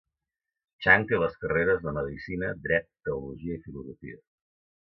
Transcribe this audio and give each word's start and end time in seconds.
Chang 0.85 1.05
té 1.11 1.19
les 1.25 1.37
carreres 1.43 1.83
de 1.83 1.93
medicina, 1.99 2.51
dret, 2.67 2.91
teologia 3.11 3.59
i 3.59 3.63
filosofia. 3.67 4.21